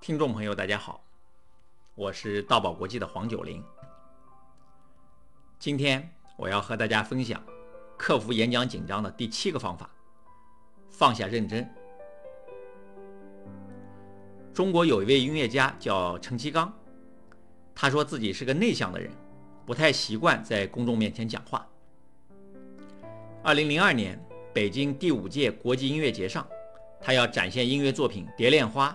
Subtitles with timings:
[0.00, 1.02] 听众朋友，大家好，
[1.94, 3.64] 我是道宝国际的黄九龄。
[5.58, 7.42] 今天我要和大家分享
[7.96, 9.88] 克服演讲紧张的第七个方法：
[10.90, 11.66] 放下认真。
[14.52, 16.70] 中国有一位音乐家叫陈其刚，
[17.74, 19.10] 他说自己是个内向的人，
[19.64, 21.66] 不太习惯在公众面前讲话。
[23.42, 24.22] 二零零二年，
[24.52, 26.46] 北京第五届国际音乐节上，
[27.04, 28.88] 他要展现音乐作品《蝶恋花》。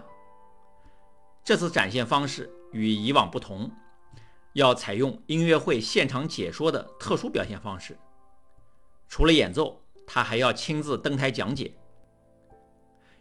[1.44, 3.70] 这次展现方式与以往不同，
[4.54, 7.96] 要采用音乐会现场解说的特殊表现方式。
[9.08, 11.72] 除了演奏，他还要亲自登台讲解。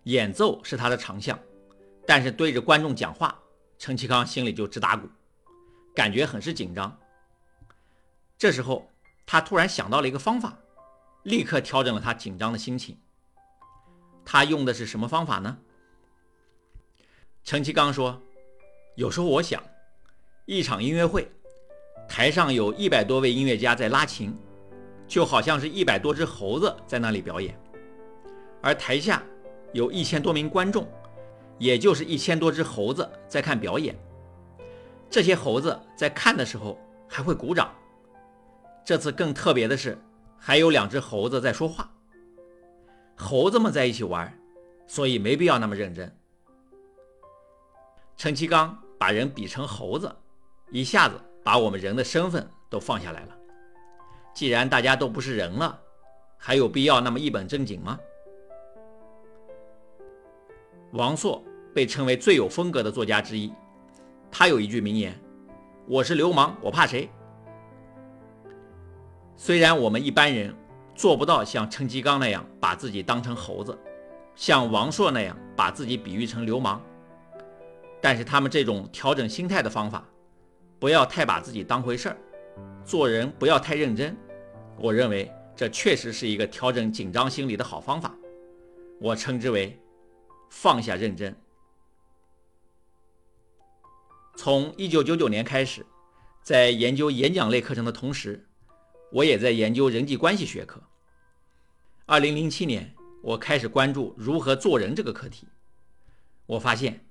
[0.04, 1.38] 演奏是他的长项，
[2.06, 3.38] 但是对着观众讲话，
[3.78, 5.06] 陈其康心里就直打鼓，
[5.94, 6.98] 感觉很是紧张。
[8.38, 8.88] 这时候，
[9.26, 10.56] 他突然想到了一个方法，
[11.24, 12.98] 立刻调整了他紧张的心情。
[14.30, 15.56] 他用的是什么方法呢？
[17.44, 18.20] 陈其刚说
[18.94, 19.62] ：“有时候我想，
[20.44, 21.26] 一场音乐会，
[22.06, 24.36] 台上有一百多位音乐家在拉琴，
[25.06, 27.54] 就好像是一百多只猴子在那里表演；
[28.60, 29.22] 而台下
[29.72, 30.86] 有一千多名观众，
[31.56, 33.98] 也就是一千多只猴子在看表演。
[35.08, 37.74] 这些猴子在看的时候还会鼓掌。
[38.84, 39.98] 这次更特别的是，
[40.36, 41.90] 还有两只猴子在说话。
[43.18, 44.32] 猴子们在一起玩，
[44.86, 46.10] 所以没必要那么认真。”
[48.16, 50.10] 陈其刚把人比成猴子，
[50.70, 53.36] 一下子把我们人的身份都放下来了。
[54.32, 55.78] 既然大家都不是人了，
[56.36, 57.98] 还有必要那么一本正经吗？
[60.92, 61.42] 王朔
[61.74, 63.52] 被称为最有风格的作家之一，
[64.30, 65.18] 他有一句名言
[65.86, 67.10] ：“我是流氓，我怕谁？”
[69.36, 70.54] 虽然我们一般人
[70.98, 73.78] 做不到像陈其刚那样把自己当成猴子，
[74.34, 76.84] 像王朔那样把自己比喻成流氓。
[78.02, 80.04] 但是他们这种调整心态的方法，
[80.80, 82.18] 不要太把自己当回事儿，
[82.84, 84.16] 做人不要太认真。
[84.76, 88.12] 我认为这确实是一个调整紧张心理的好方法。
[89.00, 89.80] 我称之为
[90.50, 91.32] 放下认真。
[94.36, 95.86] 从一九九九年开始，
[96.42, 98.47] 在研究演讲类课程的同时，
[99.10, 100.82] 我也在研究人际关系学科。
[102.06, 105.46] 二零零七年，我开始关注如何做人这个课题。
[106.46, 107.04] 我发现。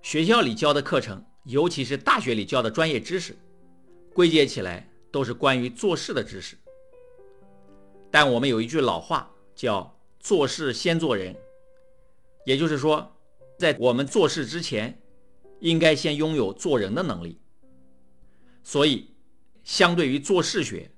[0.00, 3.36] 学校里教的课程，尤其是大学里教的专业知识，
[4.14, 6.56] 归结起来都是关于做事的知识。
[8.08, 11.34] 但我们有一句老话叫“做事先做人”，
[12.46, 13.12] 也就是说，
[13.58, 14.96] 在我们做事之前，
[15.58, 17.40] 应该先拥有做人的能力。
[18.62, 19.10] 所以，
[19.64, 20.88] 相对于做事学，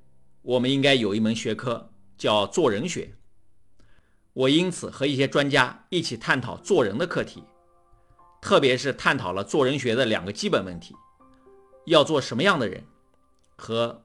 [0.42, 3.14] 我们应该有一门学科叫做人学。
[4.32, 7.42] 我因此和一些专家一起探讨做人的课题。
[8.40, 10.96] 特别是探讨了做人学的两个基本问题：
[11.84, 12.82] 要做什么样的人，
[13.54, 14.02] 和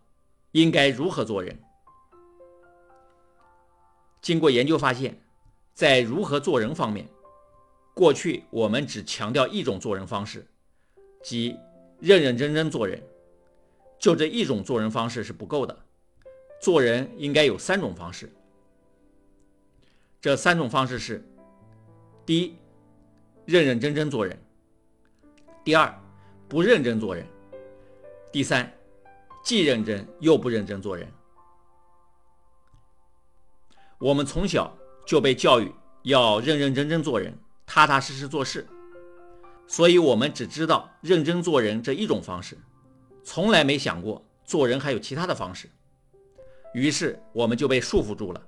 [0.51, 1.57] 应该如何做人。
[4.22, 5.22] 经过研究发现，
[5.73, 7.07] 在如何做人方面，
[7.94, 10.46] 过去我们只强调一种做人方式，
[11.23, 11.57] 即
[12.02, 13.02] 认认真真做人。
[13.97, 15.85] 就这一种做人方式是不够的，
[16.66, 18.28] 做人应该有三种方式。
[20.20, 21.24] 这三种方式是：
[22.26, 22.58] 第一，
[23.46, 24.36] 认认真真做人。
[25.64, 25.96] 第二，
[26.50, 27.24] 不认真做人；
[28.31, 28.74] 第三，
[29.44, 31.08] 既认真又不认真做人。
[34.00, 35.72] 我们从小就被教育
[36.02, 37.32] 要认认真真做人，
[37.68, 38.68] 踏踏实实做事，
[39.68, 42.58] 所以我们只知道认真做人这一种方式，
[43.24, 45.70] 从来没想过做人还有其他的方式。
[46.75, 48.47] 于是我们就被束缚住了。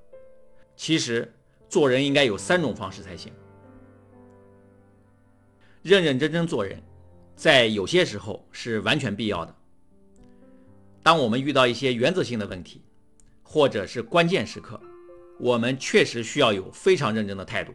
[0.75, 1.33] 其实
[1.69, 3.31] 做人应该有三种方式才行。
[5.81, 6.83] 认认真真做人，
[7.37, 9.55] 在有些时候是完全必要的。
[11.01, 12.83] 当我们遇到一些原则性的问题，
[13.43, 14.77] 或者是关键时刻，
[15.39, 17.73] 我们确实需要有非常认真的态度。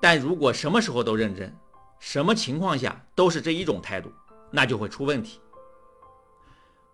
[0.00, 1.52] 但如果什么时候都认真，
[1.98, 4.12] 什么情况下都是这一种态度，
[4.52, 5.40] 那就会出问题。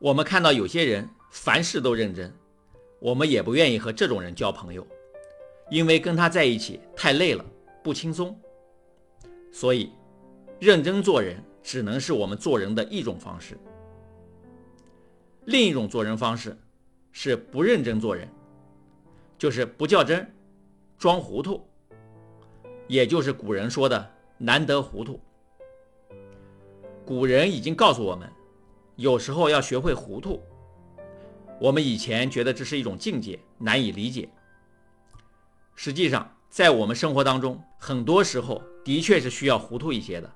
[0.00, 2.32] 我们看到有些人凡事都认真，
[3.00, 4.86] 我们也不愿意和这种人交朋友，
[5.70, 7.44] 因为跟他在一起太累了，
[7.84, 8.34] 不轻松。
[9.52, 9.92] 所以，
[10.58, 13.58] 认真做人只能是我们做人的一种方式。
[15.44, 16.56] 另一种做人方式
[17.12, 18.26] 是不认真做人，
[19.36, 20.26] 就是不较真，
[20.96, 21.62] 装糊涂，
[22.88, 25.20] 也就是古人说的“难得糊涂”。
[27.04, 28.30] 古人已经告诉我们，
[29.00, 30.42] 有时候要学会糊涂。
[31.58, 34.28] 我们以前觉得这是一种境界，难以理解。
[35.74, 40.30] 实际上，在我们生活当中，很多时候的确是需要糊涂一些的。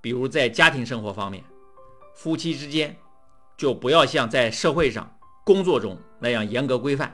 [0.00, 1.42] 比如在家庭生活方面，
[2.14, 2.96] 夫妻之间
[3.56, 5.12] 就不要像在社会上、
[5.44, 7.12] 工作中那样严格规范，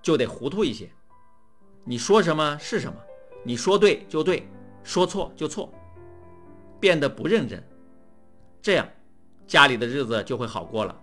[0.00, 0.90] 就得糊涂一些。
[1.84, 2.98] 你说什么是什么，
[3.44, 4.48] 你说对就对，
[4.82, 5.70] 说错就错，
[6.80, 7.62] 变得不认真，
[8.62, 8.88] 这样
[9.48, 10.94] 家里的日子就会好过了。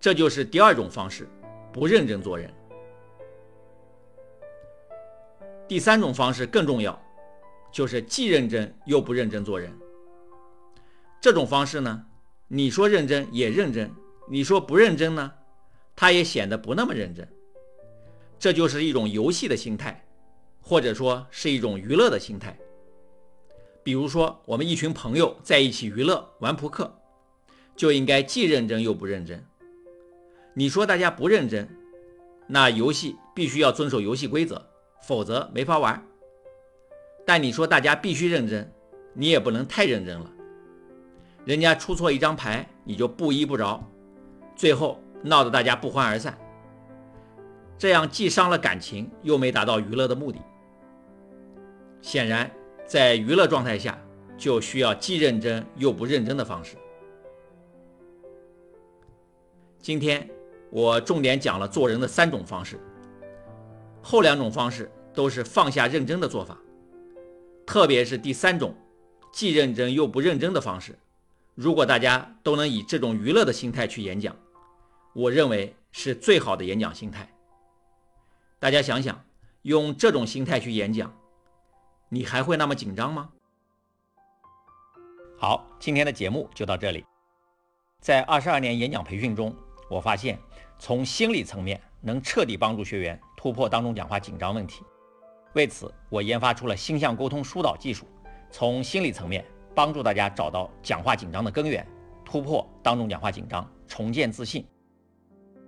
[0.00, 1.28] 这就是第二种方式，
[1.70, 2.52] 不认真做人。
[5.68, 7.00] 第三种方式更重要，
[7.70, 9.72] 就是既认真又不认真做人。
[11.20, 12.04] 这种方式呢，
[12.48, 13.90] 你说认真也认真，
[14.28, 15.32] 你说不认真呢，
[15.94, 17.26] 他也显得不那么认真。
[18.38, 20.04] 这就是一种游戏的心态，
[20.60, 22.58] 或者说是一种娱乐的心态。
[23.84, 26.92] 比如说，我们一群朋友在一起娱乐玩扑克，
[27.76, 29.46] 就应该既认真又不认真。
[30.54, 31.68] 你说大家不认真，
[32.48, 34.70] 那游戏必须要遵守游戏规则。
[35.06, 36.02] 否则没法玩。
[37.26, 38.72] 但你说大家必须认真，
[39.12, 40.32] 你也不能太认真了。
[41.44, 43.86] 人家出错一张牌，你就不依不饶，
[44.56, 46.38] 最后闹得大家不欢而散。
[47.76, 50.40] 这样既伤了感情，又没达到娱乐的目的。
[52.00, 52.50] 显然，
[52.86, 53.98] 在娱乐状态下，
[54.36, 56.76] 就需要既认真又不认真的方式。
[59.80, 60.28] 今天
[60.70, 62.78] 我重点讲了做人的三种方式。
[64.02, 66.58] 后两种方式都是放下认真的做法，
[67.64, 68.74] 特别是第三种，
[69.32, 70.98] 既认真又不认真的方式。
[71.54, 74.36] 如果大家都能以这种娱乐的心态去演讲，
[75.14, 77.26] 我认为是最好的演讲心态。
[78.58, 79.24] 大家想想，
[79.62, 81.14] 用这种心态去演讲，
[82.08, 83.28] 你还会那么紧张吗？
[85.36, 87.04] 好，今天的节目就到这里。
[88.00, 89.54] 在二十二年演讲培训中，
[89.90, 90.38] 我发现
[90.78, 93.20] 从心理层面能彻底帮助学员。
[93.36, 94.82] 突破当众讲话紧张问题，
[95.52, 98.06] 为此我研发出了星象沟通疏导技术，
[98.50, 101.86] 从心理层面帮助大家找到讲话紧张的根源，
[102.24, 104.66] 突破当众讲话紧张，重建自信。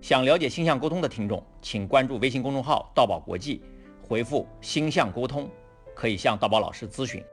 [0.01, 3.61] 想了解星象沟通的听众，请关注微信公众号“道宝国际”，
[4.01, 5.47] 回复“星象沟通”，
[5.97, 7.25] 可以向道宝老师咨询。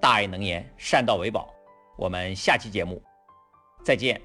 [0.00, 1.54] 大爱能言，善道为宝。
[1.96, 3.00] 我们下期节目
[3.84, 4.20] 再见。